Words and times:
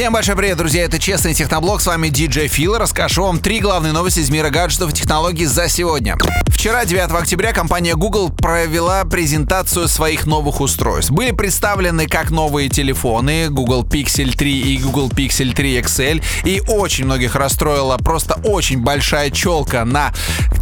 Всем 0.00 0.14
большой 0.14 0.34
привет, 0.34 0.56
друзья! 0.56 0.84
Это 0.84 0.98
Честный 0.98 1.34
Техноблог, 1.34 1.82
с 1.82 1.86
вами 1.86 2.08
DJ 2.08 2.48
Фил. 2.48 2.78
Расскажу 2.78 3.22
вам 3.22 3.38
три 3.38 3.60
главные 3.60 3.92
новости 3.92 4.20
из 4.20 4.30
мира 4.30 4.48
гаджетов 4.48 4.92
и 4.92 4.94
технологий 4.94 5.44
за 5.44 5.68
сегодня. 5.68 6.16
Вчера, 6.46 6.86
9 6.86 7.10
октября, 7.12 7.52
компания 7.52 7.94
Google 7.94 8.30
провела 8.30 9.04
презентацию 9.04 9.88
своих 9.88 10.26
новых 10.26 10.60
устройств. 10.60 11.10
Были 11.10 11.32
представлены 11.32 12.06
как 12.06 12.30
новые 12.30 12.70
телефоны 12.70 13.48
Google 13.48 13.82
Pixel 13.82 14.36
3 14.36 14.74
и 14.74 14.78
Google 14.78 15.10
Pixel 15.10 15.54
3 15.54 15.78
XL. 15.80 16.22
И 16.44 16.62
очень 16.68 17.06
многих 17.06 17.34
расстроила 17.34 17.96
просто 17.98 18.40
очень 18.44 18.80
большая 18.80 19.30
челка 19.30 19.84
на 19.84 20.12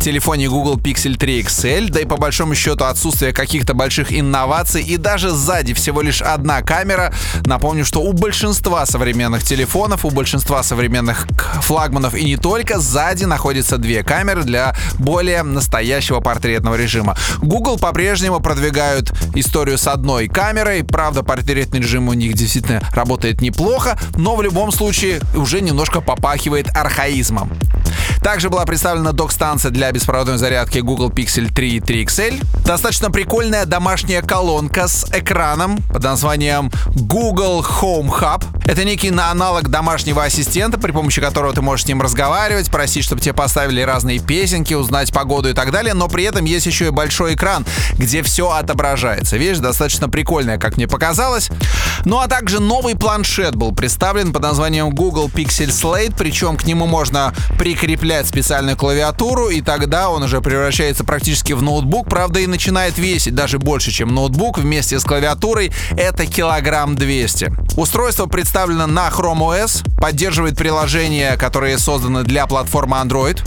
телефоне 0.01 0.49
Google 0.49 0.79
Pixel 0.79 1.17
3 1.17 1.43
XL. 1.43 1.91
Да 1.91 2.01
и 2.01 2.05
по 2.05 2.17
большому 2.17 2.55
счету 2.55 2.85
отсутствие 2.85 3.33
каких-то 3.33 3.75
больших 3.75 4.13
инноваций. 4.13 4.83
И 4.83 4.97
даже 4.97 5.31
сзади 5.31 5.75
всего 5.75 6.01
лишь 6.01 6.23
одна 6.23 6.63
камера. 6.63 7.13
Напомню, 7.45 7.85
что 7.85 8.01
у 8.01 8.13
большинства 8.13 8.87
современных 8.87 9.28
телефонов, 9.37 10.05
у 10.05 10.11
большинства 10.11 10.63
современных 10.63 11.27
флагманов 11.61 12.15
и 12.15 12.25
не 12.25 12.37
только, 12.37 12.79
сзади 12.81 13.25
находятся 13.25 13.77
две 13.77 14.03
камеры 14.03 14.43
для 14.43 14.75
более 14.99 15.43
настоящего 15.43 16.21
портретного 16.21 16.77
режима. 16.77 17.17
Google 17.39 17.79
по-прежнему 17.79 18.41
продвигают 18.41 19.13
историю 19.35 19.77
с 19.77 19.87
одной 19.87 20.29
камерой. 20.29 20.83
Правда, 20.85 21.23
портретный 21.23 21.81
режим 21.81 22.09
у 22.09 22.15
них 22.15 22.35
действительно 22.35 22.83
работает 22.95 23.41
неплохо, 23.41 23.99
но 24.17 24.35
в 24.37 24.43
любом 24.43 24.73
случае 24.73 25.21
уже 25.35 25.61
немножко 25.61 26.01
попахивает 26.01 26.75
архаизмом. 26.75 27.51
Также 28.23 28.51
была 28.51 28.65
представлена 28.67 29.13
док-станция 29.13 29.71
для 29.71 29.91
беспроводной 29.93 30.39
зарядки 30.39 30.79
Google 30.79 31.11
Pixel 31.11 31.53
3 31.53 31.77
и 31.77 31.81
3 31.81 32.05
XL. 32.05 32.45
Достаточно 32.65 33.11
прикольная 33.11 33.65
домашняя 33.65 34.23
колонка 34.23 34.89
с 34.89 35.07
экраном 35.13 35.79
под 35.93 36.03
названием 36.03 36.71
Google 36.95 37.65
Home 37.81 38.09
Hub. 38.09 38.45
Это 38.67 38.85
некий 38.85 39.09
аналог 39.09 39.69
домашнего 39.69 40.25
ассистента, 40.25 40.79
при 40.79 40.93
помощи 40.93 41.21
которого 41.21 41.55
ты 41.55 41.63
можешь 41.63 41.87
с 41.87 41.89
ним 41.89 42.03
разговаривать, 42.03 42.71
просить, 42.71 43.05
чтобы 43.05 43.23
тебе 43.23 43.33
поставили 43.33 43.81
разные 43.81 44.19
песенки, 44.19 44.75
узнать 44.75 45.13
погоду 45.13 45.49
и 45.49 45.55
так 45.55 45.71
далее, 45.71 45.95
но 45.95 46.09
при 46.09 46.25
этом 46.25 46.45
есть 46.45 46.67
еще 46.67 46.89
и 46.89 46.91
большой 46.91 47.35
экран, 47.35 47.65
где 47.95 48.23
все 48.23 48.51
отображается. 48.51 49.39
Вещь 49.39 49.59
достаточно 49.59 50.09
прикольная, 50.09 50.59
как 50.59 50.77
мне 50.77 50.87
показалось. 50.87 51.49
Ну 52.05 52.19
а 52.19 52.27
также 52.27 52.61
новый 52.61 52.95
планшет 52.95 53.57
был 53.57 53.73
представлен 53.75 54.33
под 54.33 54.43
названием 54.43 54.91
Google 54.91 55.29
Pixel 55.29 55.69
Slate, 55.69 56.15
причем 56.19 56.57
к 56.57 56.65
нему 56.65 56.87
можно 56.87 57.33
прикреплять 57.59 58.08
специальную 58.27 58.77
клавиатуру, 58.77 59.49
и 59.49 59.61
тогда 59.61 60.11
он 60.11 60.23
уже 60.23 60.41
превращается 60.41 61.05
практически 61.05 61.53
в 61.53 61.63
ноутбук, 61.63 62.09
правда 62.09 62.41
и 62.41 62.47
начинает 62.47 62.99
весить 62.99 63.35
даже 63.35 63.59
больше, 63.59 63.91
чем 63.91 64.15
ноутбук. 64.15 64.59
Вместе 64.59 64.99
с 64.99 65.05
клавиатурой 65.05 65.73
это 65.97 66.27
килограмм 66.27 66.97
200. 66.97 67.53
Устройство 67.77 68.27
представлено 68.27 68.87
на 68.87 69.09
Chrome 69.09 69.41
OS, 69.41 69.85
поддерживает 70.01 70.57
приложения, 70.57 71.37
которые 71.37 71.79
созданы 71.79 72.25
для 72.25 72.47
платформы 72.47 72.97
Android. 72.97 73.41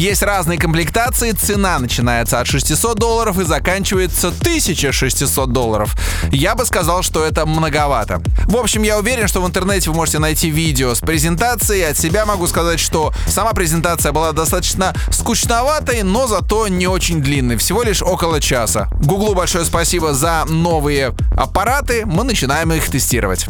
Есть 0.00 0.22
разные 0.22 0.58
комплектации, 0.58 1.32
цена 1.32 1.78
начинается 1.78 2.40
от 2.40 2.46
600 2.46 2.98
долларов 2.98 3.38
и 3.38 3.44
заканчивается 3.44 4.28
1600 4.28 5.52
долларов. 5.52 5.94
Я 6.32 6.54
бы 6.54 6.64
сказал, 6.64 7.02
что 7.02 7.22
это 7.22 7.44
многовато. 7.44 8.22
В 8.46 8.56
общем, 8.56 8.82
я 8.82 8.98
уверен, 8.98 9.28
что 9.28 9.42
в 9.42 9.46
интернете 9.46 9.90
вы 9.90 9.96
можете 9.96 10.18
найти 10.18 10.48
видео 10.48 10.94
с 10.94 11.00
презентацией. 11.00 11.86
От 11.86 11.98
себя 11.98 12.24
могу 12.24 12.46
сказать, 12.46 12.80
что 12.80 13.12
сама 13.26 13.52
презентация 13.52 14.12
была 14.12 14.32
достаточно 14.32 14.94
скучноватой, 15.10 16.02
но 16.02 16.26
зато 16.26 16.68
не 16.68 16.86
очень 16.86 17.20
длинной, 17.20 17.58
всего 17.58 17.82
лишь 17.82 18.00
около 18.00 18.40
часа. 18.40 18.88
Гуглу 19.02 19.34
большое 19.34 19.66
спасибо 19.66 20.14
за 20.14 20.46
новые 20.48 21.14
аппараты, 21.36 22.06
мы 22.06 22.24
начинаем 22.24 22.72
их 22.72 22.88
тестировать. 22.88 23.44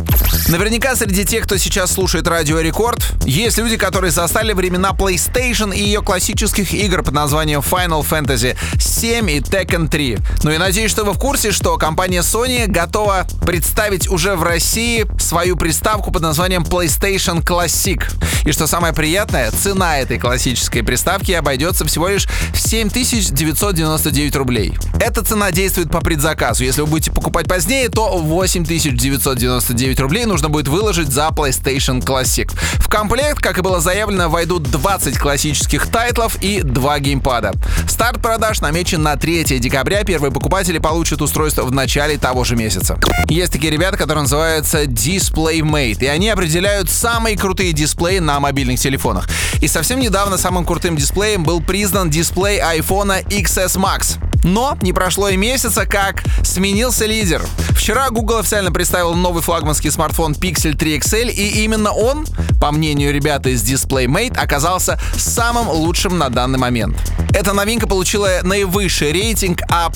Наверняка 0.48 0.96
среди 0.96 1.24
тех, 1.24 1.44
кто 1.44 1.58
сейчас 1.58 1.92
слушает 1.92 2.26
Радио 2.26 2.58
Рекорд, 2.58 3.00
есть 3.24 3.56
люди, 3.58 3.76
которые 3.76 4.10
застали 4.10 4.52
времена 4.52 4.90
PlayStation 4.90 5.72
и 5.72 5.80
ее 5.80 6.02
классических 6.40 6.72
игр 6.72 7.02
под 7.02 7.12
названием 7.12 7.60
Final 7.60 8.02
Fantasy 8.02 8.56
7 8.78 9.30
и 9.30 9.40
Tekken 9.40 9.88
3. 9.88 10.18
Ну 10.42 10.50
и 10.50 10.56
надеюсь, 10.56 10.90
что 10.90 11.04
вы 11.04 11.12
в 11.12 11.18
курсе, 11.18 11.52
что 11.52 11.76
компания 11.76 12.20
Sony 12.20 12.66
готова 12.66 13.26
представить 13.44 14.08
уже 14.08 14.36
в 14.36 14.42
России 14.42 15.06
свою 15.20 15.56
приставку 15.56 16.10
под 16.10 16.22
названием 16.22 16.62
PlayStation 16.62 17.44
Classic. 17.44 18.02
И 18.46 18.52
что 18.52 18.66
самое 18.66 18.94
приятное, 18.94 19.50
цена 19.50 19.98
этой 19.98 20.18
классической 20.18 20.82
приставки 20.82 21.32
обойдется 21.32 21.84
всего 21.84 22.08
лишь 22.08 22.26
в 22.54 22.58
7999 22.58 24.36
рублей. 24.36 24.78
Эта 24.98 25.22
цена 25.22 25.50
действует 25.50 25.90
по 25.90 26.00
предзаказу. 26.00 26.64
Если 26.64 26.80
вы 26.80 26.86
будете 26.86 27.12
покупать 27.12 27.48
позднее, 27.48 27.90
то 27.90 28.16
8999 28.16 30.00
рублей 30.00 30.24
нужно 30.24 30.48
будет 30.48 30.68
выложить 30.68 31.08
за 31.08 31.28
PlayStation 31.28 32.00
Classic. 32.00 32.50
В 32.76 32.88
комплект, 32.88 33.40
как 33.40 33.58
и 33.58 33.60
было 33.60 33.80
заявлено, 33.80 34.30
войдут 34.30 34.62
20 34.62 35.18
классических 35.18 35.86
тайтлов 35.88 36.29
и 36.40 36.62
2 36.62 37.00
геймпада. 37.00 37.52
Старт 37.88 38.20
продаж 38.20 38.60
намечен 38.60 39.02
на 39.02 39.16
3 39.16 39.58
декабря. 39.58 40.04
Первые 40.04 40.32
покупатели 40.32 40.78
получат 40.78 41.22
устройство 41.22 41.62
в 41.62 41.72
начале 41.72 42.18
того 42.18 42.44
же 42.44 42.56
месяца. 42.56 42.98
Есть 43.28 43.52
такие 43.52 43.72
ребята, 43.72 43.96
которые 43.96 44.22
называются 44.22 44.84
DisplayMate, 44.84 46.04
и 46.04 46.06
они 46.06 46.28
определяют 46.28 46.90
самые 46.90 47.36
крутые 47.36 47.72
дисплеи 47.72 48.18
на 48.18 48.40
мобильных 48.40 48.78
телефонах. 48.80 49.28
И 49.60 49.68
совсем 49.68 50.00
недавно 50.00 50.38
самым 50.38 50.64
крутым 50.64 50.96
дисплеем 50.96 51.42
был 51.44 51.60
признан 51.60 52.10
дисплей 52.10 52.60
iPhone 52.60 53.24
XS 53.26 53.76
Max. 53.76 54.29
Но 54.44 54.76
не 54.82 54.92
прошло 54.92 55.28
и 55.28 55.36
месяца, 55.36 55.86
как 55.86 56.22
сменился 56.42 57.06
лидер. 57.06 57.42
Вчера 57.70 58.10
Google 58.10 58.38
официально 58.38 58.70
представил 58.70 59.14
новый 59.14 59.42
флагманский 59.42 59.90
смартфон 59.90 60.32
Pixel 60.32 60.76
3 60.76 60.98
XL, 60.98 61.30
и 61.30 61.64
именно 61.64 61.92
он, 61.92 62.26
по 62.60 62.72
мнению 62.72 63.12
ребят 63.12 63.46
из 63.46 63.62
DisplayMate, 63.62 64.36
оказался 64.36 65.00
самым 65.16 65.68
лучшим 65.68 66.18
на 66.18 66.28
данный 66.28 66.58
момент. 66.58 66.96
Эта 67.32 67.52
новинка 67.52 67.86
получила 67.86 68.40
наивысший 68.42 69.12
рейтинг 69.12 69.62
А+, 69.68 69.90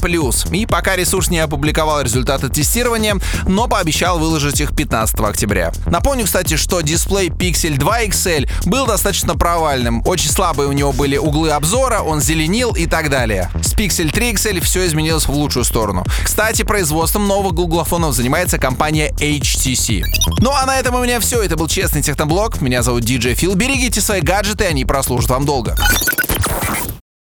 и 0.52 0.66
пока 0.66 0.96
ресурс 0.96 1.30
не 1.30 1.40
опубликовал 1.40 2.00
результаты 2.02 2.48
тестирования, 2.48 3.16
но 3.46 3.66
пообещал 3.66 4.18
выложить 4.18 4.60
их 4.60 4.74
15 4.74 5.18
октября. 5.20 5.72
Напомню, 5.86 6.24
кстати, 6.24 6.56
что 6.56 6.80
дисплей 6.80 7.28
Pixel 7.28 7.76
2 7.76 8.04
XL 8.04 8.50
был 8.66 8.86
достаточно 8.86 9.34
провальным. 9.34 10.02
Очень 10.06 10.30
слабые 10.30 10.68
у 10.68 10.72
него 10.72 10.92
были 10.92 11.16
углы 11.16 11.50
обзора, 11.50 12.00
он 12.00 12.20
зеленил 12.20 12.72
и 12.72 12.86
так 12.86 13.10
далее. 13.10 13.50
С 13.62 13.74
Pixel 13.74 14.10
3 14.10 14.33
XL 14.34 14.60
все 14.60 14.86
изменилось 14.86 15.26
в 15.26 15.30
лучшую 15.30 15.64
сторону. 15.64 16.04
Кстати, 16.22 16.62
производством 16.62 17.26
новых 17.26 17.54
гуглофонов 17.54 18.14
занимается 18.14 18.58
компания 18.58 19.12
HTC. 19.18 20.02
Ну 20.40 20.50
а 20.52 20.66
на 20.66 20.76
этом 20.76 20.94
у 20.94 21.02
меня 21.02 21.20
все. 21.20 21.42
Это 21.42 21.56
был 21.56 21.68
Честный 21.68 22.02
Техноблог. 22.02 22.60
Меня 22.60 22.82
зовут 22.82 23.04
DJ 23.04 23.34
Фил. 23.34 23.54
Берегите 23.54 24.00
свои 24.00 24.20
гаджеты, 24.20 24.64
они 24.64 24.84
прослужат 24.84 25.30
вам 25.30 25.44
долго. 25.44 25.76